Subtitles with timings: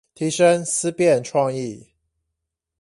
[0.15, 1.91] 提升思辨創意